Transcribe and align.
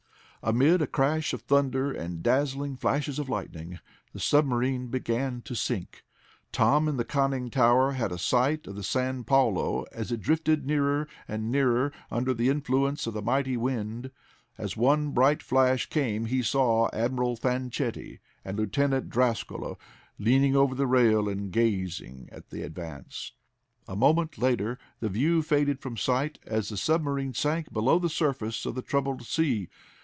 Amid 0.43 0.81
a 0.81 0.87
crash 0.87 1.33
of 1.33 1.43
thunder 1.43 1.91
and 1.91 2.23
dazzling 2.23 2.75
flashes 2.75 3.19
of 3.19 3.29
lightning, 3.29 3.77
the 4.11 4.19
submarine 4.19 4.87
began 4.87 5.43
to 5.43 5.53
sink. 5.53 6.03
Tom, 6.51 6.87
in 6.87 6.97
the 6.97 7.05
conning 7.05 7.51
tower 7.51 7.91
had 7.91 8.11
a 8.11 8.17
sight 8.17 8.65
of 8.65 8.75
the 8.75 8.81
San 8.81 9.23
Paulo 9.23 9.85
as 9.91 10.11
it 10.11 10.19
drifted 10.19 10.65
nearer 10.65 11.07
and 11.27 11.51
nearer 11.51 11.91
under 12.09 12.33
the 12.33 12.49
influence 12.49 13.05
of 13.05 13.13
the 13.13 13.21
mighty 13.21 13.55
wind. 13.55 14.09
As 14.57 14.75
one 14.75 15.11
bright 15.11 15.43
flash 15.43 15.87
came 15.87 16.25
he 16.25 16.41
saw 16.41 16.89
Admiral 16.91 17.35
Fanchetti 17.35 18.19
and 18.43 18.57
Lieutenant 18.57 19.11
Drascalo 19.11 19.77
leaning 20.17 20.55
over 20.55 20.73
the 20.73 20.87
rail 20.87 21.29
and 21.29 21.51
gazing 21.51 22.29
at 22.31 22.49
the 22.49 22.63
Advance. 22.63 23.33
A 23.87 23.95
moment 23.95 24.39
later 24.39 24.79
the 25.01 25.09
view 25.09 25.43
faded 25.43 25.79
from 25.79 25.97
sight 25.97 26.39
as 26.47 26.69
the 26.69 26.77
submarine 26.77 27.35
sank 27.35 27.71
below 27.71 27.99
the 27.99 28.09
surface 28.09 28.65
of 28.65 28.73
the 28.73 28.81
troubled 28.81 29.27
sea. 29.27 29.69